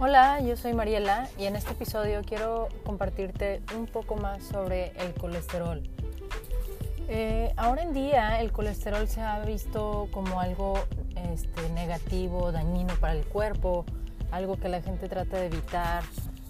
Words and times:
Hola, 0.00 0.40
yo 0.40 0.56
soy 0.56 0.74
Mariela 0.74 1.28
y 1.36 1.46
en 1.46 1.56
este 1.56 1.72
episodio 1.72 2.22
quiero 2.24 2.68
compartirte 2.84 3.62
un 3.76 3.86
poco 3.86 4.14
más 4.14 4.44
sobre 4.44 4.92
el 5.04 5.12
colesterol. 5.14 5.82
Eh, 7.08 7.52
ahora 7.56 7.82
en 7.82 7.92
día 7.92 8.40
el 8.40 8.52
colesterol 8.52 9.08
se 9.08 9.20
ha 9.22 9.40
visto 9.40 10.06
como 10.12 10.40
algo 10.40 10.78
este, 11.32 11.68
negativo, 11.70 12.52
dañino 12.52 12.94
para 13.00 13.14
el 13.14 13.24
cuerpo, 13.24 13.84
algo 14.30 14.56
que 14.56 14.68
la 14.68 14.80
gente 14.82 15.08
trata 15.08 15.36
de 15.36 15.46
evitar, 15.46 16.04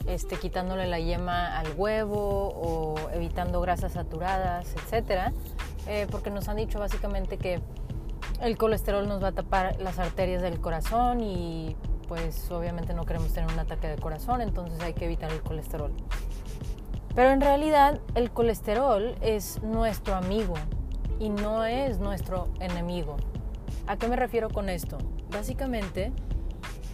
este, 0.07 0.37
quitándole 0.37 0.87
la 0.87 0.99
yema 0.99 1.59
al 1.59 1.73
huevo 1.75 2.49
o 2.55 2.97
evitando 3.15 3.63
grasas 3.63 3.93
saturadas, 3.93 4.75
etc. 4.75 5.33
Eh, 5.87 6.07
porque 6.11 6.29
nos 6.29 6.49
han 6.49 6.59
dicho 6.59 6.79
básicamente 6.79 7.39
que 7.39 7.63
el 8.43 8.59
colesterol 8.59 9.09
nos 9.09 9.23
va 9.23 9.29
a 9.29 9.33
tapar 9.33 9.81
las 9.81 9.99
arterias 9.99 10.43
del 10.43 10.61
corazón 10.61 11.23
y 11.23 11.77
pues 12.09 12.51
obviamente 12.51 12.95
no 12.95 13.05
queremos 13.05 13.33
tener 13.33 13.53
un 13.53 13.59
ataque 13.59 13.87
de 13.87 13.97
corazón, 13.97 14.41
entonces 14.41 14.81
hay 14.81 14.95
que 14.95 15.05
evitar 15.05 15.31
el 15.31 15.43
colesterol. 15.43 15.93
Pero 17.15 17.31
en 17.31 17.41
realidad 17.41 18.01
el 18.15 18.31
colesterol 18.31 19.15
es 19.21 19.63
nuestro 19.63 20.15
amigo 20.15 20.55
y 21.21 21.29
no 21.29 21.65
es 21.65 21.99
nuestro 21.99 22.49
enemigo. 22.61 23.17
¿A 23.87 23.97
qué 23.97 24.09
me 24.09 24.17
refiero 24.17 24.49
con 24.51 24.69
esto? 24.69 24.99
Básicamente, 25.31 26.13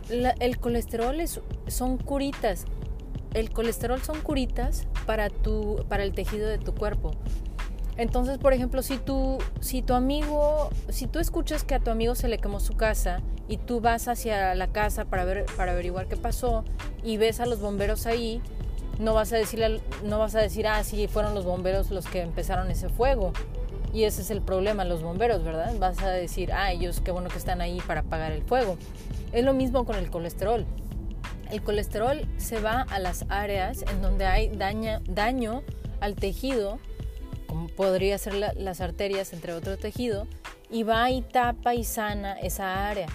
el 0.08 0.58
colesterol 0.58 1.20
es, 1.20 1.40
son 1.66 1.98
curitas. 1.98 2.64
El 3.32 3.50
colesterol 3.50 4.00
son 4.00 4.20
curitas 4.20 4.86
para, 5.06 5.28
tu, 5.28 5.84
para 5.88 6.04
el 6.04 6.12
tejido 6.12 6.48
de 6.48 6.58
tu 6.58 6.74
cuerpo. 6.74 7.12
Entonces, 7.96 8.38
por 8.38 8.52
ejemplo, 8.52 8.82
si 8.82 8.96
tú, 8.98 9.38
si 9.60 9.82
tu 9.82 9.94
amigo, 9.94 10.70
si 10.88 11.06
tú 11.06 11.20
escuchas 11.20 11.64
que 11.64 11.74
a 11.74 11.80
tu 11.80 11.90
amigo 11.90 12.14
se 12.14 12.28
le 12.28 12.38
quemó 12.38 12.60
su 12.60 12.74
casa 12.74 13.20
y 13.48 13.58
tú 13.58 13.80
vas 13.80 14.08
hacia 14.08 14.54
la 14.54 14.68
casa 14.68 15.04
para 15.04 15.24
ver, 15.24 15.46
para 15.56 15.72
averiguar 15.72 16.08
qué 16.08 16.16
pasó 16.16 16.64
y 17.02 17.16
ves 17.16 17.40
a 17.40 17.46
los 17.46 17.60
bomberos 17.60 18.06
ahí, 18.06 18.40
no 18.98 19.14
vas 19.14 19.32
a 19.32 19.36
decirle, 19.36 19.80
no 20.04 20.18
vas 20.18 20.34
a 20.34 20.40
decir, 20.40 20.66
ah, 20.66 20.82
sí, 20.84 21.08
fueron 21.08 21.34
los 21.34 21.44
bomberos 21.44 21.90
los 21.90 22.06
que 22.06 22.20
empezaron 22.20 22.70
ese 22.70 22.88
fuego. 22.88 23.32
Y 23.92 24.04
ese 24.04 24.22
es 24.22 24.30
el 24.30 24.42
problema, 24.42 24.84
los 24.84 25.02
bomberos, 25.02 25.44
¿verdad? 25.44 25.72
Vas 25.78 26.02
a 26.02 26.10
decir, 26.10 26.52
ah, 26.52 26.72
ellos 26.72 27.00
qué 27.00 27.12
bueno 27.12 27.28
que 27.28 27.38
están 27.38 27.60
ahí 27.60 27.80
para 27.86 28.00
apagar 28.00 28.32
el 28.32 28.42
fuego. 28.42 28.76
Es 29.32 29.44
lo 29.44 29.52
mismo 29.52 29.84
con 29.84 29.96
el 29.96 30.10
colesterol. 30.10 30.64
El 31.50 31.62
colesterol 31.62 32.26
se 32.36 32.60
va 32.60 32.82
a 32.82 32.98
las 32.98 33.24
áreas 33.28 33.82
en 33.82 34.02
donde 34.02 34.26
hay 34.26 34.50
daño 34.56 35.62
al 36.00 36.14
tejido 36.16 36.78
como 37.54 37.68
podría 37.68 38.18
ser 38.18 38.34
las 38.34 38.80
arterias, 38.80 39.32
entre 39.32 39.52
otro 39.52 39.76
tejido, 39.76 40.26
y 40.70 40.82
va 40.82 41.08
y 41.12 41.22
tapa 41.22 41.76
y 41.76 41.84
sana 41.84 42.32
esa 42.32 42.88
área. 42.88 43.06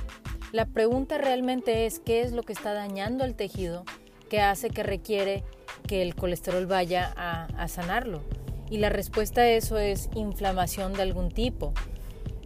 La 0.51 0.65
pregunta 0.65 1.19
realmente 1.19 1.85
es 1.85 1.99
qué 1.99 2.21
es 2.21 2.31
lo 2.31 2.41
que 2.41 2.53
está 2.53 2.73
dañando 2.73 3.23
el 3.23 3.35
tejido 3.35 3.83
que 4.29 4.41
hace 4.41 4.69
que 4.69 4.81
requiere 4.81 5.43
que 5.87 6.01
el 6.01 6.15
colesterol 6.15 6.65
vaya 6.65 7.13
a, 7.15 7.67
sanarlo. 7.67 8.21
Y 8.69 8.77
la 8.77 8.89
respuesta 8.89 9.41
a 9.41 9.49
eso 9.49 9.77
es 9.77 10.09
inflamación 10.15 10.93
de 10.93 11.03
algún 11.03 11.29
tipo. 11.29 11.73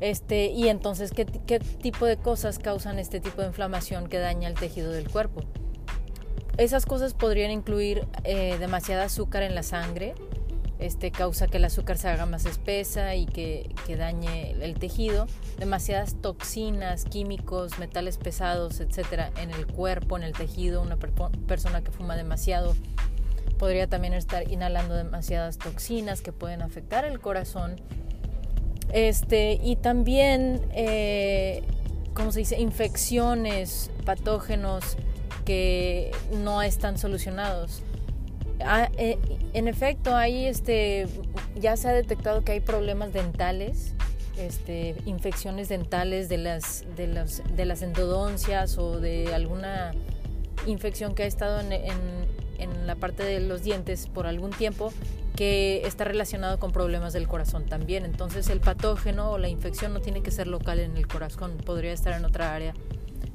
Este, 0.01 0.47
y 0.47 0.67
entonces, 0.67 1.11
¿qué, 1.11 1.25
tipo 1.25 2.05
de 2.05 2.17
cosas 2.17 2.59
causan 2.59 2.99
este 2.99 3.21
tipo 3.21 3.41
de 3.41 3.47
inflamación 3.47 4.07
que 4.07 4.19
daña 4.19 4.49
el 4.49 4.55
tejido 4.55 4.91
del 4.91 5.09
cuerpo? 5.09 5.41
Esas 6.57 6.85
cosas 6.85 7.13
podrían 7.13 7.51
incluir 7.51 8.05
eh, 8.25 8.57
demasiada 8.59 9.05
azúcar 9.05 9.43
en 9.43 9.55
la 9.55 9.63
sangre, 9.63 10.13
este, 10.85 11.11
causa 11.11 11.47
que 11.47 11.57
el 11.57 11.65
azúcar 11.65 11.97
se 11.97 12.09
haga 12.09 12.25
más 12.25 12.45
espesa 12.45 13.15
y 13.15 13.25
que, 13.25 13.73
dañe 13.97 14.51
el 14.51 14.73
tejido, 14.75 15.27
demasiadas 15.57 16.15
toxinas, 16.21 17.05
químicos, 17.05 17.79
metales 17.79 18.17
pesados, 18.17 18.81
etcétera, 18.81 19.31
en 19.41 19.51
el 19.51 19.65
cuerpo, 19.65 20.17
en 20.17 20.23
el 20.23 20.33
tejido. 20.33 20.81
Una 20.81 20.97
persona 20.97 21.81
que 21.81 21.91
fuma 21.91 22.17
demasiado 22.17 22.75
podría 23.57 23.87
también 23.87 24.13
estar 24.13 24.51
inhalando 24.51 24.95
demasiadas 24.95 25.57
toxinas 25.57 26.21
que 26.21 26.33
pueden 26.33 26.61
afectar 26.61 27.05
el 27.05 27.21
corazón. 27.21 27.79
Este, 28.91 29.53
y 29.63 29.77
también, 29.77 30.61
eh, 30.73 31.63
¿cómo 32.13 32.33
se 32.33 32.39
dice? 32.39 32.59
Infecciones, 32.59 33.89
patógenos 34.05 34.97
que 35.45 36.11
no 36.31 36.61
están 36.61 36.97
solucionados 36.97 37.83
Ah, 38.65 38.89
eh, 38.97 39.17
en 39.53 39.67
efecto, 39.67 40.15
hay 40.15 40.45
este, 40.45 41.07
ya 41.55 41.77
se 41.77 41.89
ha 41.89 41.93
detectado 41.93 42.43
que 42.43 42.53
hay 42.53 42.59
problemas 42.59 43.13
dentales, 43.13 43.93
este, 44.37 44.95
infecciones 45.05 45.69
dentales 45.69 46.29
de 46.29 46.37
las, 46.37 46.85
de, 46.95 47.07
las, 47.07 47.43
de 47.55 47.65
las 47.65 47.81
endodoncias 47.81 48.77
o 48.77 48.99
de 48.99 49.33
alguna 49.33 49.91
infección 50.65 51.13
que 51.13 51.23
ha 51.23 51.27
estado 51.27 51.59
en, 51.59 51.71
en, 51.71 52.87
la 52.87 52.95
parte 52.95 53.23
de 53.23 53.39
los 53.39 53.63
dientes 53.63 54.07
por 54.07 54.27
algún 54.27 54.51
tiempo 54.51 54.93
que 55.35 55.81
está 55.85 56.03
relacionado 56.03 56.59
con 56.59 56.71
problemas 56.71 57.13
del 57.13 57.27
corazón 57.27 57.65
también. 57.65 58.05
Entonces 58.05 58.49
el 58.49 58.59
patógeno 58.59 59.31
o 59.31 59.37
la 59.37 59.49
infección 59.49 59.93
no 59.93 59.99
tiene 59.99 60.21
que 60.21 60.31
ser 60.31 60.47
local 60.47 60.79
en 60.79 60.95
el 60.97 61.07
corazón, 61.07 61.57
podría 61.65 61.91
estar 61.91 62.13
en 62.13 62.25
otra 62.25 62.53
área 62.53 62.73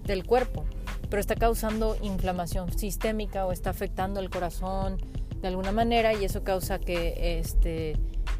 del 0.04 0.24
cuerpo, 0.24 0.64
pero 1.10 1.20
está 1.20 1.34
causando 1.34 1.96
inflamación 2.02 2.76
sistémica 2.76 3.46
o 3.46 3.52
está 3.52 3.70
afectando 3.70 4.20
el 4.20 4.30
corazón, 4.30 4.98
de 5.40 5.48
alguna 5.48 5.72
manera 5.72 6.14
y 6.14 6.24
eso 6.24 6.42
causa 6.42 6.78
que 6.78 7.38
este 7.38 7.96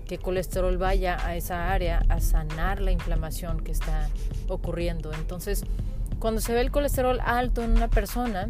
que 0.07 0.19
colesterol 0.19 0.79
vaya 0.79 1.19
a 1.25 1.37
esa 1.37 1.71
área 1.71 2.03
a 2.09 2.21
sanar 2.21 2.81
la 2.81 2.91
inflamación 2.91 3.61
que 3.61 3.73
está 3.73 4.09
ocurriendo. 4.49 5.13
Entonces, 5.13 5.65
cuando 6.19 6.41
se 6.41 6.55
ve 6.55 6.63
el 6.63 6.71
colesterol 6.71 7.21
alto 7.23 7.63
en 7.63 7.73
una 7.73 7.89
persona, 7.89 8.49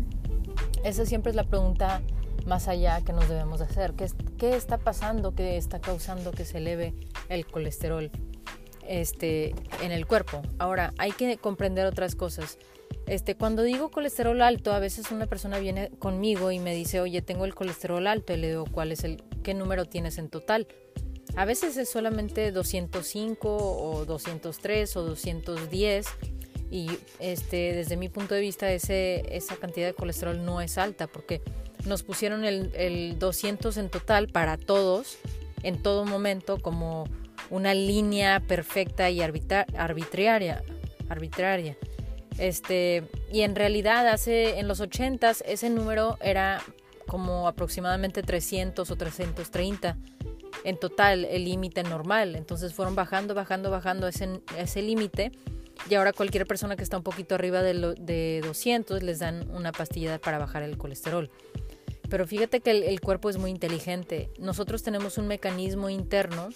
esa 0.85 1.05
siempre 1.05 1.31
es 1.31 1.37
la 1.37 1.43
pregunta 1.43 2.01
más 2.47 2.69
allá 2.69 3.01
que 3.03 3.13
nos 3.13 3.29
debemos 3.29 3.61
hacer. 3.61 3.95
¿Qué, 3.95 4.07
qué 4.39 4.55
está 4.55 4.79
pasando 4.79 5.35
que 5.35 5.57
está 5.57 5.81
causando 5.81 6.31
que 6.31 6.45
se 6.45 6.59
eleve 6.59 6.95
el 7.29 7.45
colesterol 7.45 8.11
este, 8.87 9.55
en 9.83 9.91
el 9.91 10.07
cuerpo? 10.07 10.43
Ahora, 10.59 10.95
hay 10.97 11.11
que 11.11 11.37
comprender 11.39 11.87
otras 11.87 12.15
cosas. 12.15 12.59
Este, 13.09 13.35
cuando 13.37 13.63
digo 13.63 13.91
colesterol 13.91 14.41
alto, 14.43 14.73
a 14.73 14.79
veces 14.79 15.11
una 15.11 15.27
persona 15.27 15.59
viene 15.59 15.91
conmigo 15.99 16.53
y 16.53 16.59
me 16.59 16.75
dice, 16.75 17.01
oye, 17.01 17.23
tengo 17.23 17.47
el 17.47 17.55
colesterol 17.55 18.07
alto, 18.07 18.35
y 18.35 18.37
le 18.37 18.49
digo, 18.49 18.65
¿cuál 18.71 18.93
es 18.93 19.03
el, 19.03 19.23
qué 19.43 19.55
número 19.55 19.87
tienes 19.87 20.19
en 20.19 20.29
total? 20.29 20.67
A 21.35 21.45
veces 21.45 21.77
es 21.77 21.89
solamente 21.89 22.53
205 22.53 23.57
o 23.57 24.05
203 24.05 24.97
o 24.97 25.03
210 25.03 26.07
y 26.71 26.91
este, 27.19 27.73
desde 27.73 27.97
mi 27.97 28.09
punto 28.09 28.35
de 28.35 28.43
vista 28.43 28.71
ese, 28.71 29.25
esa 29.35 29.57
cantidad 29.57 29.87
de 29.87 29.95
colesterol 29.95 30.45
no 30.45 30.61
es 30.61 30.77
alta 30.77 31.07
porque 31.07 31.41
nos 31.87 32.03
pusieron 32.03 32.45
el, 32.45 32.73
el 32.75 33.19
200 33.19 33.77
en 33.79 33.89
total 33.89 34.29
para 34.29 34.59
todos 34.59 35.19
en 35.63 35.83
todo 35.83 36.05
momento 36.05 36.59
como 36.61 37.05
una 37.51 37.75
línea 37.75 38.41
perfecta 38.41 39.11
y 39.11 39.21
arbitraria. 39.21 40.63
arbitraria. 41.09 41.77
Este, 42.39 43.05
y 43.33 43.43
en 43.43 43.55
realidad 43.55 44.07
hace 44.09 44.59
en 44.59 44.69
los 44.69 44.81
80 44.81 45.33
ese 45.45 45.71
número 45.71 46.19
era 46.23 46.63
como 47.07 47.49
aproximadamente 47.49 48.23
300 48.23 48.91
o 48.91 48.97
330 48.97 49.97
en 50.65 50.79
total 50.79 51.25
el 51.25 51.45
límite 51.45 51.83
normal. 51.83 52.37
Entonces 52.37 52.75
fueron 52.75 52.95
bajando, 52.95 53.35
bajando, 53.35 53.71
bajando 53.71 54.07
ese, 54.07 54.41
ese 54.57 54.83
límite 54.83 55.33
y 55.89 55.95
ahora 55.95 56.13
cualquier 56.13 56.47
persona 56.47 56.77
que 56.77 56.83
está 56.83 56.97
un 56.97 57.03
poquito 57.03 57.35
arriba 57.35 57.63
de, 57.63 57.75
lo, 57.75 57.95
de 57.95 58.41
200 58.45 59.03
les 59.03 59.19
dan 59.19 59.49
una 59.51 59.73
pastilla 59.73 60.19
para 60.19 60.39
bajar 60.39 60.63
el 60.63 60.77
colesterol. 60.77 61.31
Pero 62.09 62.27
fíjate 62.27 62.61
que 62.61 62.71
el 62.71 63.01
cuerpo 63.01 63.29
es 63.29 63.37
muy 63.37 63.51
inteligente. 63.51 64.31
Nosotros 64.39 64.83
tenemos 64.83 65.19
un 65.19 65.27
mecanismo 65.27 65.91
interno 65.91 66.49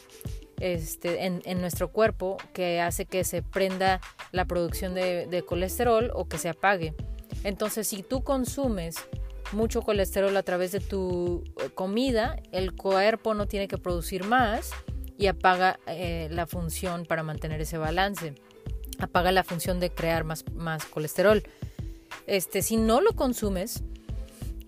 este, 0.63 1.27
en, 1.27 1.61
nuestro 1.61 1.91
cuerpo 1.91 2.37
que 2.53 2.81
hace 2.81 3.05
que 3.05 3.25
se 3.25 3.43
prenda 3.43 4.01
la 4.31 4.45
producción 4.45 4.95
de, 4.95 5.45
colesterol 5.45 6.13
o 6.15 6.29
que 6.29 6.39
se 6.39 6.49
apague. 6.49 6.95
Entonces, 7.43 7.89
si 7.89 8.05
tú 8.05 8.23
consumes 8.23 8.95
mucho 9.51 9.83
colesterol 9.83 10.37
a 10.37 10.45
través 10.45 10.71
de 10.71 10.79
tu 10.79 11.43
eh, 11.61 11.71
comida, 11.75 12.37
el 12.53 12.77
cuerpo 12.77 13.35
no 13.35 13.49
tiene 13.49 13.67
que 13.67 13.77
producir 13.77 14.23
más 14.23 14.71
y 15.19 15.27
apaga 15.27 15.81
eh, 15.89 16.29
la 16.31 16.47
función 16.47 17.07
para 17.07 17.25
mantener 17.25 17.61
ese 17.61 17.77
balance. 17.77 18.37
Apaga 19.01 19.33
la 19.33 19.43
función 19.43 19.81
de 19.81 19.91
crear 19.91 20.23
más, 20.23 20.45
más 20.55 20.85
colesterol. 20.85 21.43
Este, 22.29 22.63
si 22.63 22.77
no 22.77 23.01
lo 23.01 23.17
consumes, 23.17 23.83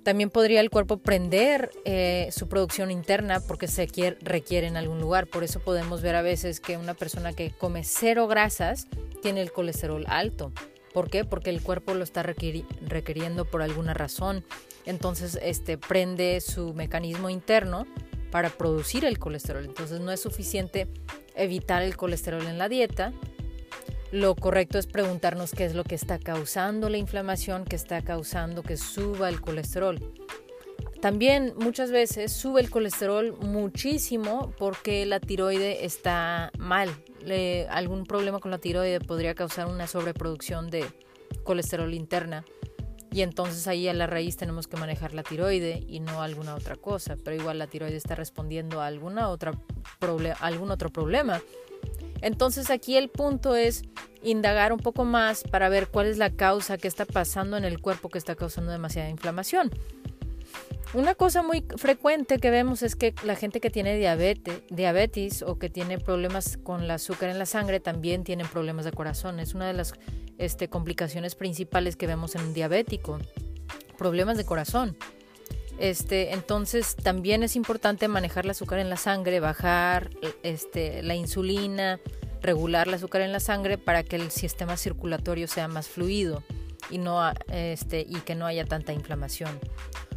también 0.04 0.30
podría 0.30 0.60
el 0.60 0.70
cuerpo 0.70 0.98
prender 0.98 1.70
eh, 1.84 2.28
su 2.30 2.48
producción 2.48 2.90
interna 2.90 3.40
porque 3.40 3.66
se 3.66 3.88
requiere 4.20 4.66
en 4.66 4.76
algún 4.76 5.00
lugar. 5.00 5.26
Por 5.26 5.42
eso 5.42 5.60
podemos 5.60 6.02
ver 6.02 6.14
a 6.14 6.22
veces 6.22 6.60
que 6.60 6.76
una 6.76 6.94
persona 6.94 7.32
que 7.32 7.50
come 7.50 7.82
cero 7.84 8.28
grasas 8.28 8.86
tiene 9.22 9.40
el 9.40 9.50
colesterol 9.50 10.04
alto. 10.06 10.52
¿Por 10.92 11.10
qué? 11.10 11.24
Porque 11.24 11.50
el 11.50 11.60
cuerpo 11.62 11.94
lo 11.94 12.04
está 12.04 12.22
requiriendo 12.22 13.46
por 13.46 13.62
alguna 13.62 13.94
razón. 13.94 14.44
Entonces, 14.84 15.38
este 15.42 15.76
prende 15.76 16.40
su 16.40 16.72
mecanismo 16.74 17.30
interno 17.30 17.86
para 18.30 18.50
producir 18.50 19.04
el 19.04 19.18
colesterol. 19.18 19.64
Entonces, 19.64 20.00
no 20.00 20.12
es 20.12 20.20
suficiente 20.20 20.86
evitar 21.34 21.82
el 21.82 21.96
colesterol 21.96 22.46
en 22.46 22.58
la 22.58 22.68
dieta. 22.68 23.12
Lo 24.14 24.36
correcto 24.36 24.78
es 24.78 24.86
preguntarnos 24.86 25.50
qué 25.50 25.64
es 25.64 25.74
lo 25.74 25.82
que 25.82 25.96
está 25.96 26.20
causando 26.20 26.88
la 26.88 26.98
inflamación, 26.98 27.64
qué 27.64 27.74
está 27.74 28.00
causando 28.02 28.62
que 28.62 28.76
suba 28.76 29.28
el 29.28 29.40
colesterol. 29.40 29.98
También 31.00 31.52
muchas 31.56 31.90
veces 31.90 32.32
sube 32.32 32.60
el 32.60 32.70
colesterol 32.70 33.36
muchísimo 33.40 34.52
porque 34.56 35.04
la 35.04 35.18
tiroide 35.18 35.84
está 35.84 36.52
mal. 36.58 36.90
algún 37.70 38.06
problema 38.06 38.38
con 38.38 38.52
la 38.52 38.58
tiroide 38.58 39.00
podría 39.00 39.34
causar 39.34 39.66
una 39.66 39.88
sobreproducción 39.88 40.70
de 40.70 40.84
colesterol 41.42 41.92
interna. 41.92 42.44
Y 43.10 43.22
entonces 43.22 43.66
ahí 43.66 43.88
a 43.88 43.94
la 43.94 44.06
raíz 44.06 44.36
tenemos 44.36 44.68
que 44.68 44.76
manejar 44.76 45.12
la 45.12 45.24
tiroide 45.24 45.82
y 45.88 45.98
no 45.98 46.22
alguna 46.22 46.54
otra 46.54 46.76
cosa. 46.76 47.16
Pero 47.16 47.34
igual 47.34 47.58
la 47.58 47.66
tiroide 47.66 47.96
está 47.96 48.14
respondiendo 48.14 48.80
a 48.80 48.86
alguna 48.86 49.28
otra 49.28 49.52
algún 50.40 50.70
otro 50.70 50.90
problema. 50.90 51.42
Entonces 52.20 52.70
aquí 52.70 52.96
el 52.96 53.08
punto 53.08 53.56
es 53.56 53.82
indagar 54.22 54.72
un 54.72 54.80
poco 54.80 55.04
más 55.04 55.42
para 55.44 55.68
ver 55.68 55.88
cuál 55.88 56.06
es 56.06 56.18
la 56.18 56.30
causa 56.30 56.78
que 56.78 56.88
está 56.88 57.04
pasando 57.04 57.56
en 57.56 57.64
el 57.64 57.80
cuerpo 57.80 58.08
que 58.08 58.18
está 58.18 58.34
causando 58.34 58.72
demasiada 58.72 59.10
inflamación. 59.10 59.70
Una 60.94 61.16
cosa 61.16 61.42
muy 61.42 61.64
frecuente 61.76 62.38
que 62.38 62.50
vemos 62.50 62.84
es 62.84 62.94
que 62.94 63.14
la 63.24 63.34
gente 63.34 63.60
que 63.60 63.68
tiene 63.68 63.96
diabetes, 63.96 65.42
o 65.42 65.58
que 65.58 65.68
tiene 65.68 65.98
problemas 65.98 66.56
con 66.56 66.84
el 66.84 66.90
azúcar 66.92 67.30
en 67.30 67.38
la 67.40 67.46
sangre 67.46 67.80
también 67.80 68.22
tienen 68.22 68.46
problemas 68.46 68.84
de 68.84 68.92
corazón. 68.92 69.40
Es 69.40 69.54
una 69.54 69.66
de 69.66 69.72
las 69.72 69.94
este, 70.38 70.68
complicaciones 70.68 71.34
principales 71.34 71.96
que 71.96 72.06
vemos 72.06 72.36
en 72.36 72.42
un 72.42 72.54
diabético. 72.54 73.18
Problemas 73.98 74.36
de 74.36 74.44
corazón. 74.44 74.96
Este, 75.78 76.32
entonces 76.32 76.94
también 76.94 77.42
es 77.42 77.56
importante 77.56 78.06
manejar 78.08 78.44
el 78.44 78.50
azúcar 78.50 78.78
en 78.78 78.90
la 78.90 78.96
sangre, 78.96 79.40
bajar 79.40 80.10
este, 80.42 81.02
la 81.02 81.14
insulina, 81.14 82.00
regular 82.40 82.86
el 82.86 82.94
azúcar 82.94 83.22
en 83.22 83.32
la 83.32 83.40
sangre 83.40 83.78
para 83.78 84.02
que 84.04 84.16
el 84.16 84.30
sistema 84.30 84.76
circulatorio 84.76 85.48
sea 85.48 85.66
más 85.66 85.88
fluido 85.88 86.42
y, 86.90 86.98
no, 86.98 87.20
este, 87.48 88.06
que 88.24 88.34
no 88.34 88.46
haya 88.46 88.64
tanta 88.64 88.92
inflamación. 88.92 89.58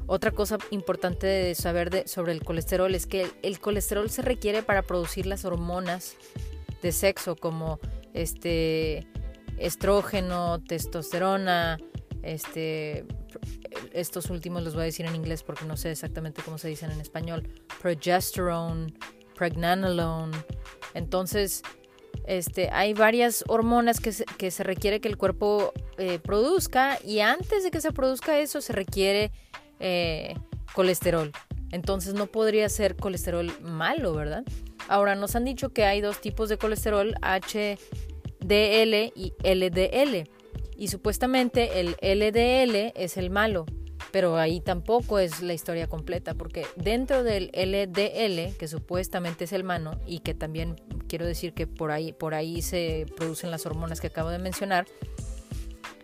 Otra 0.05 0.31
cosa 0.31 0.57
importante 0.71 1.27
de 1.27 1.55
saber 1.55 2.07
sobre 2.07 2.31
el 2.31 2.43
colesterol 2.43 2.93
es 2.95 3.07
que 3.07 3.27
el, 3.41 3.59
colesterol 3.59 4.09
se 4.09 4.21
requiere 4.21 4.63
para 4.63 4.81
producir 4.81 5.25
las 5.25 5.43
hormonas 5.43 6.15
de 6.81 6.91
sexo 6.91 7.35
como 7.35 7.79
este 8.13 9.07
estrógeno, 9.57 10.63
testosterona, 10.63 11.77
este 12.21 13.05
estos 13.93 14.29
últimos 14.29 14.63
los 14.63 14.73
voy 14.73 14.83
a 14.83 14.85
decir 14.85 15.05
en 15.05 15.15
inglés 15.15 15.43
porque 15.43 15.65
no 15.65 15.77
sé 15.77 15.91
exactamente 15.91 16.41
cómo 16.43 16.57
se 16.57 16.67
dicen 16.67 16.91
en 16.91 17.01
español, 17.01 17.47
progesterone, 17.81 18.93
pregnanolone. 19.35 20.37
Entonces, 20.93 21.63
este, 22.25 22.69
hay 22.71 22.93
varias 22.93 23.43
hormonas 23.47 23.99
que 23.99 24.11
se, 24.11 24.25
que 24.25 24.51
se 24.51 24.63
requiere 24.63 24.99
que 24.99 25.07
el 25.07 25.17
cuerpo 25.17 25.73
eh, 25.97 26.19
produzca 26.19 26.99
y 27.03 27.19
antes 27.19 27.63
de 27.63 27.71
que 27.71 27.81
se 27.81 27.91
produzca 27.91 28.39
eso 28.39 28.61
se 28.61 28.73
requiere 28.73 29.31
eh, 29.79 30.35
colesterol. 30.73 31.31
Entonces 31.71 32.13
no 32.13 32.27
podría 32.27 32.69
ser 32.69 32.95
colesterol 32.95 33.51
malo, 33.61 34.13
¿verdad? 34.13 34.43
Ahora 34.87 35.15
nos 35.15 35.35
han 35.35 35.45
dicho 35.45 35.69
que 35.69 35.85
hay 35.85 36.01
dos 36.01 36.21
tipos 36.21 36.49
de 36.49 36.57
colesterol, 36.57 37.13
HDL 37.21 39.11
y 39.15 39.33
LDL. 39.43 40.29
Y 40.77 40.89
supuestamente 40.89 41.79
el 41.79 41.97
LDL 42.01 42.93
es 42.95 43.17
el 43.17 43.31
malo, 43.31 43.65
pero 44.11 44.37
ahí 44.37 44.61
tampoco 44.61 45.19
es 45.19 45.41
la 45.41 45.53
historia 45.53 45.87
completa, 45.87 46.35
porque 46.35 46.65
dentro 46.75 47.23
del 47.23 47.51
LDL, 47.53 48.55
que 48.57 48.67
supuestamente 48.67 49.45
es 49.45 49.53
el 49.53 49.63
malo 49.63 49.99
y 50.05 50.19
que 50.19 50.35
también 50.35 50.75
quiero 51.07 51.25
decir 51.25 51.53
que 51.53 51.65
por 51.65 51.91
ahí, 51.91 52.13
por 52.13 52.35
ahí 52.35 52.61
se 52.61 53.07
producen 53.15 53.49
las 53.49 53.65
hormonas 53.65 53.99
que 53.99 54.07
acabo 54.07 54.29
de 54.29 54.37
mencionar, 54.37 54.85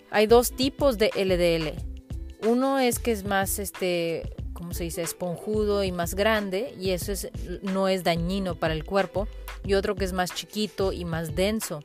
hay 0.09 0.27
dos 0.27 0.51
tipos 0.51 0.97
de 0.97 1.11
LDL. 1.15 2.47
Uno 2.47 2.79
es 2.79 2.99
que 2.99 3.11
es 3.11 3.25
más, 3.25 3.59
este, 3.59 4.35
¿cómo 4.53 4.73
se 4.73 4.83
dice?, 4.83 5.01
esponjudo 5.01 5.83
y 5.83 5.91
más 5.91 6.15
grande 6.15 6.73
y 6.79 6.91
eso 6.91 7.11
es, 7.11 7.29
no 7.61 7.87
es 7.87 8.03
dañino 8.03 8.55
para 8.55 8.73
el 8.73 8.83
cuerpo. 8.83 9.27
Y 9.65 9.75
otro 9.75 9.95
que 9.95 10.03
es 10.03 10.13
más 10.13 10.35
chiquito 10.35 10.91
y 10.91 11.05
más 11.05 11.35
denso. 11.35 11.79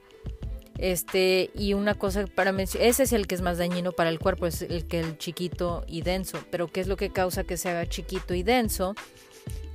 Este, 0.78 1.50
y 1.54 1.74
una 1.74 1.94
cosa 1.94 2.26
para 2.26 2.52
mencionar, 2.52 2.88
ese 2.88 3.02
es 3.02 3.12
el 3.12 3.26
que 3.26 3.34
es 3.34 3.40
más 3.40 3.58
dañino 3.58 3.92
para 3.92 4.10
el 4.10 4.18
cuerpo, 4.18 4.46
es 4.46 4.62
el 4.62 4.86
que 4.86 5.00
el 5.00 5.18
chiquito 5.18 5.84
y 5.86 6.02
denso. 6.02 6.38
Pero 6.50 6.68
¿qué 6.68 6.80
es 6.80 6.86
lo 6.86 6.96
que 6.96 7.10
causa 7.10 7.44
que 7.44 7.56
se 7.56 7.68
haga 7.68 7.86
chiquito 7.86 8.34
y 8.34 8.42
denso? 8.42 8.94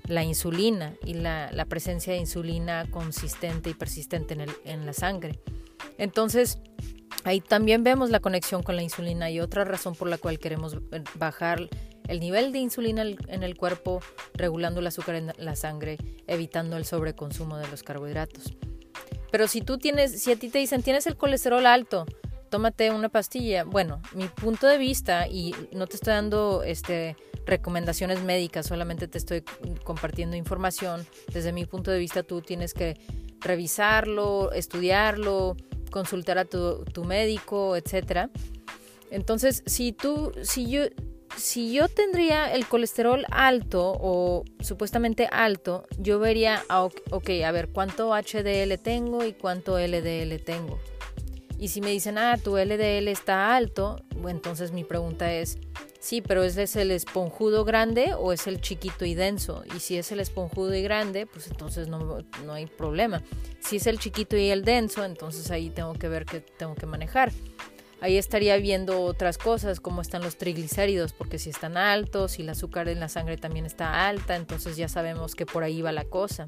La 0.08 0.24
insulina 0.24 0.94
y 1.06 1.14
la, 1.14 1.52
la 1.52 1.66
presencia 1.66 2.14
de 2.14 2.20
insulina 2.20 2.90
consistente 2.90 3.70
y 3.70 3.74
persistente 3.74 4.34
en, 4.34 4.42
el, 4.42 4.52
en 4.66 4.86
la 4.86 4.94
sangre. 4.94 5.40
Entonces, 5.98 6.60
Ahí 7.26 7.40
también 7.40 7.84
vemos 7.84 8.10
la 8.10 8.20
conexión 8.20 8.64
con 8.64 8.76
la 8.76 8.84
insulina 8.84 9.32
y 9.32 9.40
otra 9.40 9.64
razón 9.64 9.96
por 9.96 10.10
la 10.10 10.18
cual 10.18 10.40
queremos 10.40 10.78
bajar 11.16 11.70
el 12.08 12.20
nivel 12.20 12.52
de 12.52 12.60
insulina 12.60 13.04
en 13.04 13.44
el 13.44 13.56
cuerpo, 13.56 14.02
regulando 14.34 14.82
el 14.82 14.88
azúcar 14.88 15.16
en 15.16 15.32
la 15.38 15.56
sangre, 15.56 15.98
evitando 16.28 16.76
el 16.76 16.84
sobreconsumo 16.84 17.58
de 17.58 17.68
los 17.70 17.82
carbohidratos. 17.82 18.58
Pero 19.34 19.48
si 19.48 19.62
tú 19.62 19.80
tienes, 19.80 20.22
si 20.22 20.32
a 20.32 20.36
ti 20.36 20.50
te 20.50 20.60
dicen 20.60 20.84
tienes 20.84 21.08
el 21.08 21.18
colesterol 21.18 21.66
alto, 21.66 22.06
tómate 22.52 22.92
una 22.92 23.10
pastilla. 23.10 23.64
Bueno, 23.64 24.00
mi 24.14 24.28
punto 24.28 24.68
de 24.68 24.78
vista, 24.78 25.28
y 25.28 25.56
no 25.72 25.88
te 25.88 25.96
estoy 25.96 26.14
dando 26.14 26.62
este, 26.62 27.18
recomendaciones 27.48 28.22
médicas, 28.22 28.68
solamente 28.68 29.08
te 29.08 29.18
estoy 29.18 29.44
compartiendo 29.84 30.36
información. 30.36 31.04
Desde 31.34 31.52
mi 31.52 31.66
punto 31.66 31.90
de 31.90 31.98
vista, 31.98 32.22
tú 32.22 32.42
tienes 32.42 32.76
que 32.76 32.96
revisarlo, 33.40 34.52
estudiarlo, 34.52 35.58
consultar 35.90 36.38
a 36.38 36.46
tu, 36.46 36.86
tu 36.86 37.04
médico, 37.04 37.76
etcétera. 37.76 38.30
Entonces, 39.10 39.64
si 39.66 39.94
tú, 39.94 40.32
si 40.44 40.70
yo, 40.70 40.84
si 41.38 41.74
yo 41.74 41.88
tendría 41.88 42.54
el 42.54 42.66
colesterol 42.68 43.26
alto 43.32 43.94
o 44.00 44.44
supuestamente 44.60 45.28
alto, 45.32 45.86
yo 45.98 46.20
vería, 46.20 46.64
ok, 46.70 47.30
a 47.46 47.52
ver, 47.52 47.70
cuánto 47.70 48.12
HDL 48.14 48.78
tengo 48.82 49.26
y 49.26 49.34
cuánto 49.34 49.78
LDL 49.78 50.40
tengo. 50.44 50.80
Y 51.60 51.70
si 51.70 51.82
me 51.82 51.92
dicen, 51.92 52.18
ah, 52.18 52.38
tu 52.38 52.58
LDL 52.58 53.08
está 53.08 53.56
alto, 53.56 54.04
entonces 54.28 54.72
mi 54.72 54.84
pregunta 54.84 55.34
es, 55.34 55.58
sí, 56.00 56.22
pero 56.22 56.44
¿es 56.44 56.76
el 56.76 56.92
esponjudo 56.92 57.64
grande 57.64 58.14
o 58.16 58.34
es 58.34 58.48
el 58.48 58.60
chiquito 58.60 59.06
y 59.06 59.16
denso? 59.16 59.64
Y 59.76 59.80
si 59.80 59.98
es 59.98 60.12
el 60.12 60.20
esponjudo 60.20 60.76
y 60.76 60.82
grande, 60.82 61.26
pues 61.26 61.48
entonces 61.48 61.88
no, 61.88 62.20
no 62.46 62.54
hay 62.54 62.66
problema. 62.66 63.24
Si 63.60 63.78
es 63.78 63.88
el 63.88 63.98
chiquito 63.98 64.36
y 64.36 64.50
el 64.50 64.66
denso, 64.66 65.06
entonces 65.06 65.50
ahí 65.52 65.70
tengo 65.70 65.94
que 65.94 66.10
ver 66.10 66.26
qué 66.26 66.42
tengo 66.42 66.76
que 66.76 66.86
manejar. 66.86 67.32
Ahí 68.04 68.18
estaría 68.18 68.58
viendo 68.58 69.02
otras 69.02 69.38
cosas, 69.38 69.80
como 69.80 70.02
están 70.02 70.24
los 70.24 70.36
triglicéridos, 70.36 71.14
porque 71.14 71.40
si 71.40 71.50
están 71.50 71.78
altos, 71.78 72.34
si 72.34 72.42
el 72.42 72.50
azúcar 72.50 72.90
en 72.90 73.00
la 73.00 73.08
sangre 73.08 73.38
también 73.38 73.66
está 73.66 74.10
alta, 74.10 74.36
entonces 74.36 74.76
ya 74.76 74.90
sabemos 74.90 75.36
que 75.36 75.46
por 75.46 75.64
ahí 75.64 75.82
va 75.82 75.94
la 75.94 76.04
cosa. 76.04 76.44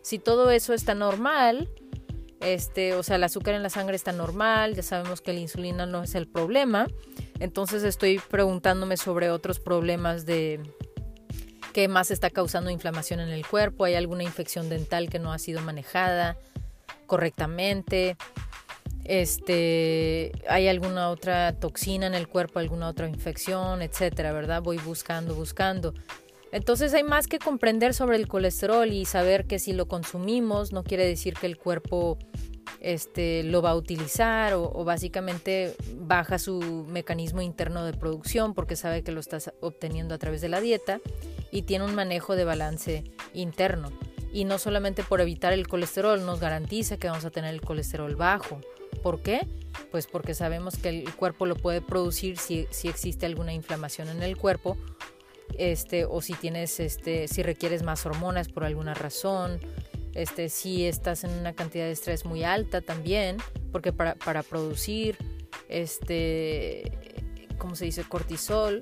Si 0.00 0.20
todo 0.20 0.52
eso 0.52 0.74
está 0.74 0.94
normal, 0.94 1.68
este, 2.38 2.94
o 2.94 3.02
sea, 3.02 3.16
el 3.16 3.24
azúcar 3.24 3.56
en 3.56 3.64
la 3.64 3.68
sangre 3.68 3.96
está 3.96 4.12
normal, 4.12 4.76
ya 4.76 4.84
sabemos 4.84 5.20
que 5.20 5.32
la 5.32 5.40
insulina 5.40 5.86
no 5.86 6.04
es 6.04 6.14
el 6.14 6.28
problema, 6.28 6.86
entonces 7.40 7.82
estoy 7.82 8.20
preguntándome 8.30 8.96
sobre 8.96 9.28
otros 9.32 9.58
problemas 9.58 10.24
de 10.24 10.60
qué 11.72 11.88
más 11.88 12.12
está 12.12 12.30
causando 12.30 12.70
inflamación 12.70 13.18
en 13.18 13.30
el 13.30 13.44
cuerpo, 13.44 13.86
hay 13.86 13.96
alguna 13.96 14.22
infección 14.22 14.68
dental 14.68 15.10
que 15.10 15.18
no 15.18 15.32
ha 15.32 15.40
sido 15.40 15.62
manejada 15.62 16.38
correctamente, 17.08 18.16
este, 19.04 20.32
hay 20.48 20.68
alguna 20.68 21.10
otra 21.10 21.54
toxina 21.58 22.06
en 22.06 22.14
el 22.14 22.28
cuerpo, 22.28 22.58
alguna 22.58 22.88
otra 22.88 23.08
infección, 23.08 23.82
etcétera, 23.82 24.32
¿verdad? 24.32 24.62
Voy 24.62 24.78
buscando, 24.78 25.34
buscando. 25.34 25.94
Entonces 26.52 26.92
hay 26.92 27.02
más 27.02 27.28
que 27.28 27.38
comprender 27.38 27.94
sobre 27.94 28.16
el 28.16 28.28
colesterol 28.28 28.92
y 28.92 29.06
saber 29.06 29.46
que 29.46 29.58
si 29.58 29.72
lo 29.72 29.88
consumimos 29.88 30.72
no 30.72 30.84
quiere 30.84 31.06
decir 31.06 31.34
que 31.34 31.46
el 31.46 31.56
cuerpo 31.56 32.18
este, 32.80 33.42
lo 33.44 33.62
va 33.62 33.70
a 33.70 33.74
utilizar 33.74 34.52
o, 34.54 34.84
básicamente 34.84 35.74
baja 35.94 36.38
su 36.38 36.60
mecanismo 36.88 37.40
interno 37.40 37.84
de 37.84 37.94
producción 37.94 38.54
porque 38.54 38.76
sabe 38.76 39.02
que 39.02 39.12
lo 39.12 39.20
estás 39.20 39.52
obteniendo 39.60 40.14
a 40.14 40.18
través 40.18 40.42
de 40.42 40.48
la 40.48 40.60
dieta 40.60 41.00
y 41.50 41.62
tiene 41.62 41.86
un 41.86 41.94
manejo 41.94 42.36
de 42.36 42.44
balance 42.44 43.04
interno. 43.32 43.90
Y 44.32 44.44
no 44.44 44.58
solamente 44.58 45.02
por 45.02 45.20
evitar 45.20 45.52
el 45.52 45.68
colesterol, 45.68 46.24
nos 46.24 46.40
garantiza 46.40 46.96
que 46.96 47.08
vamos 47.08 47.24
a 47.24 47.30
tener 47.30 47.54
el 47.54 47.60
colesterol 47.60 48.14
bajo. 48.16 48.60
¿Por 49.02 49.20
qué? 49.20 49.46
Pues 49.90 50.06
porque 50.06 50.34
sabemos 50.34 50.76
que 50.76 50.88
el 50.88 51.14
cuerpo 51.14 51.46
lo 51.46 51.56
puede 51.56 51.80
producir 51.80 52.38
si, 52.38 52.66
si 52.70 52.88
existe 52.88 53.26
alguna 53.26 53.52
inflamación 53.52 54.08
en 54.08 54.22
el 54.22 54.36
cuerpo 54.36 54.76
este, 55.58 56.04
o 56.04 56.20
si 56.22 56.34
tienes, 56.34 56.80
este, 56.80 57.28
si 57.28 57.42
requieres 57.42 57.82
más 57.82 58.06
hormonas 58.06 58.48
por 58.48 58.64
alguna 58.64 58.94
razón, 58.94 59.60
este, 60.14 60.48
si 60.48 60.86
estás 60.86 61.24
en 61.24 61.30
una 61.30 61.54
cantidad 61.54 61.84
de 61.84 61.92
estrés 61.92 62.24
muy 62.24 62.44
alta 62.44 62.80
también, 62.80 63.38
porque 63.70 63.92
para, 63.92 64.14
para 64.14 64.42
producir, 64.42 65.16
este, 65.68 66.92
¿cómo 67.58 67.74
se 67.74 67.86
dice? 67.86 68.04
Cortisol, 68.04 68.80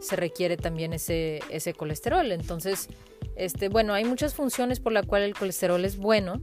se 0.00 0.16
requiere 0.16 0.56
también 0.56 0.92
ese, 0.92 1.40
ese 1.50 1.74
colesterol. 1.74 2.30
Entonces, 2.32 2.88
este, 3.36 3.68
bueno, 3.68 3.94
hay 3.94 4.04
muchas 4.04 4.34
funciones 4.34 4.80
por 4.80 4.92
la 4.92 5.02
cual 5.02 5.22
el 5.22 5.34
colesterol 5.34 5.84
es 5.84 5.96
bueno 5.96 6.40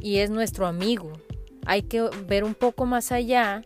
y 0.00 0.18
es 0.18 0.30
nuestro 0.30 0.66
amigo. 0.66 1.12
Hay 1.66 1.82
que 1.82 2.08
ver 2.26 2.44
un 2.44 2.54
poco 2.54 2.86
más 2.86 3.12
allá 3.12 3.62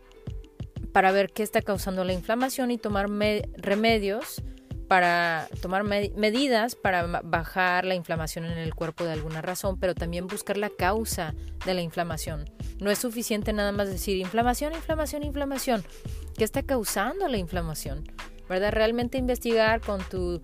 para 0.92 1.12
ver 1.12 1.30
qué 1.30 1.42
está 1.42 1.62
causando 1.62 2.04
la 2.04 2.12
inflamación 2.12 2.70
y 2.70 2.78
tomar 2.78 3.08
remedios 3.56 4.42
para 4.88 5.46
tomar 5.62 5.84
medidas 5.84 6.74
para 6.74 7.06
bajar 7.22 7.84
la 7.84 7.94
inflamación 7.94 8.44
en 8.46 8.58
el 8.58 8.74
cuerpo 8.74 9.04
de 9.04 9.12
alguna 9.12 9.40
razón, 9.40 9.78
pero 9.78 9.94
también 9.94 10.26
buscar 10.26 10.56
la 10.56 10.68
causa 10.68 11.32
de 11.64 11.74
la 11.74 11.80
inflamación. 11.80 12.50
No 12.80 12.90
es 12.90 12.98
suficiente 12.98 13.52
nada 13.52 13.70
más 13.70 13.88
decir 13.88 14.16
inflamación, 14.16 14.74
inflamación, 14.74 15.22
inflamación. 15.22 15.84
¿Qué 16.36 16.42
está 16.42 16.64
causando 16.64 17.28
la 17.28 17.36
inflamación? 17.36 18.02
¿Verdad? 18.48 18.72
Realmente 18.72 19.16
investigar 19.16 19.80
con 19.80 20.02
tu, 20.02 20.42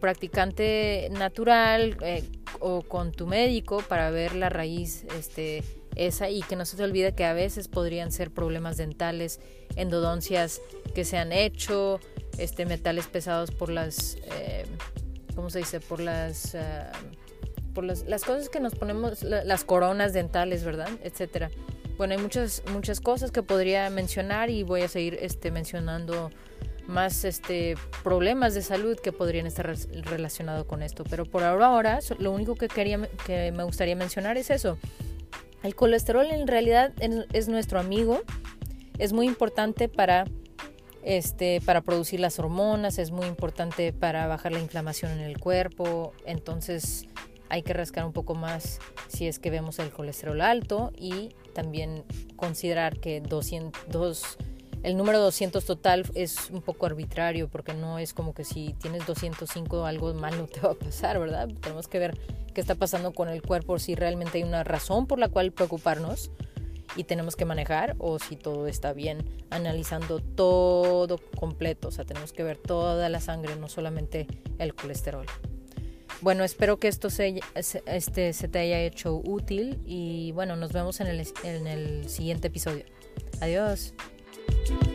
practicante 0.00 1.10
natural 1.10 1.98
eh, 2.00 2.24
o 2.60 2.80
con 2.80 3.12
tu 3.12 3.26
médico 3.26 3.82
para 3.86 4.08
ver 4.08 4.34
la 4.34 4.48
raíz 4.48 5.04
este, 5.18 5.62
esa 5.96 6.30
y 6.30 6.42
que 6.42 6.56
no 6.56 6.64
se 6.64 6.76
te 6.76 6.84
olvide 6.84 7.14
que 7.14 7.24
a 7.24 7.32
veces 7.32 7.68
podrían 7.68 8.12
ser 8.12 8.30
problemas 8.30 8.76
dentales, 8.76 9.40
endodoncias 9.76 10.60
que 10.94 11.04
se 11.04 11.18
han 11.18 11.32
hecho, 11.32 12.00
este, 12.38 12.66
metales 12.66 13.06
pesados 13.06 13.50
por 13.50 13.70
las, 13.70 14.16
eh, 14.32 14.64
¿cómo 15.34 15.50
se 15.50 15.58
dice? 15.58 15.80
Por 15.80 16.00
las, 16.00 16.54
eh, 16.54 16.60
por 17.74 17.84
las, 17.84 18.04
las, 18.04 18.24
cosas 18.24 18.48
que 18.48 18.60
nos 18.60 18.74
ponemos, 18.74 19.22
las 19.22 19.64
coronas 19.64 20.12
dentales, 20.12 20.64
¿verdad? 20.64 20.88
Etcétera. 21.02 21.50
Bueno, 21.96 22.14
hay 22.14 22.20
muchas, 22.20 22.62
muchas 22.72 23.00
cosas 23.00 23.30
que 23.30 23.42
podría 23.42 23.88
mencionar 23.90 24.50
y 24.50 24.62
voy 24.62 24.82
a 24.82 24.88
seguir 24.88 25.18
este, 25.20 25.50
mencionando 25.50 26.30
más 26.86 27.24
este, 27.24 27.76
problemas 28.02 28.54
de 28.54 28.62
salud 28.62 28.98
que 28.98 29.12
podrían 29.12 29.46
estar 29.46 29.72
relacionados 30.04 30.66
con 30.66 30.82
esto. 30.82 31.04
Pero 31.08 31.24
por 31.24 31.42
ahora, 31.44 31.66
ahora, 31.66 31.98
lo 32.18 32.32
único 32.32 32.54
que, 32.54 32.68
quería, 32.68 33.08
que 33.26 33.52
me 33.52 33.62
gustaría 33.62 33.94
mencionar 33.94 34.36
es 34.36 34.50
eso. 34.50 34.78
El 35.62 35.74
colesterol 35.74 36.26
en 36.30 36.46
realidad 36.46 36.92
es 37.00 37.48
nuestro 37.48 37.78
amigo. 37.78 38.22
Es 38.98 39.12
muy 39.12 39.26
importante 39.26 39.88
para 39.88 40.24
este, 41.02 41.60
para 41.60 41.80
producir 41.80 42.20
las 42.20 42.38
hormonas, 42.38 42.98
es 42.98 43.10
muy 43.10 43.26
importante 43.26 43.92
para 43.92 44.26
bajar 44.28 44.52
la 44.52 44.60
inflamación 44.60 45.10
en 45.10 45.20
el 45.20 45.38
cuerpo, 45.38 46.12
entonces 46.24 47.06
hay 47.48 47.62
que 47.62 47.72
rascar 47.72 48.04
un 48.04 48.12
poco 48.12 48.34
más 48.34 48.78
si 49.08 49.26
es 49.26 49.38
que 49.38 49.50
vemos 49.50 49.78
el 49.78 49.90
colesterol 49.90 50.40
alto 50.40 50.92
y 50.96 51.30
también 51.54 52.04
considerar 52.36 52.98
que 52.98 53.20
200, 53.20 54.38
el 54.82 54.96
número 54.96 55.20
200 55.20 55.64
total 55.64 56.04
es 56.14 56.50
un 56.50 56.60
poco 56.60 56.86
arbitrario 56.86 57.48
porque 57.48 57.72
no 57.74 57.98
es 57.98 58.12
como 58.12 58.34
que 58.34 58.44
si 58.44 58.74
tienes 58.80 59.06
205 59.06 59.86
algo 59.86 60.12
malo 60.14 60.46
te 60.46 60.60
va 60.60 60.72
a 60.72 60.74
pasar, 60.74 61.18
¿verdad? 61.18 61.48
Tenemos 61.60 61.88
que 61.88 61.98
ver 61.98 62.18
qué 62.52 62.60
está 62.60 62.74
pasando 62.74 63.12
con 63.12 63.28
el 63.28 63.42
cuerpo, 63.42 63.78
si 63.78 63.94
realmente 63.94 64.38
hay 64.38 64.44
una 64.44 64.64
razón 64.64 65.06
por 65.06 65.18
la 65.18 65.28
cual 65.28 65.52
preocuparnos 65.52 66.30
y 66.96 67.04
tenemos 67.04 67.36
que 67.36 67.44
manejar 67.44 67.96
o 67.98 68.18
si 68.18 68.36
todo 68.36 68.66
está 68.66 68.92
bien, 68.92 69.24
analizando 69.50 70.20
todo 70.20 71.18
completo, 71.36 71.88
o 71.88 71.90
sea, 71.90 72.04
tenemos 72.04 72.32
que 72.32 72.42
ver 72.42 72.58
toda 72.58 73.08
la 73.08 73.20
sangre, 73.20 73.56
no 73.56 73.68
solamente 73.68 74.26
el 74.58 74.74
colesterol. 74.74 75.26
Bueno, 76.20 76.44
espero 76.44 76.78
que 76.78 76.88
esto 76.88 77.10
se, 77.10 77.40
este, 77.54 78.32
se 78.32 78.48
te 78.48 78.58
haya 78.58 78.80
hecho 78.80 79.16
útil 79.16 79.80
y 79.84 80.30
bueno, 80.32 80.54
nos 80.54 80.72
vemos 80.72 81.00
en 81.00 81.08
el, 81.08 81.26
en 81.42 81.66
el 81.66 82.08
siguiente 82.08 82.48
episodio. 82.48 82.84
Adiós. 83.40 83.94
you 84.48 84.91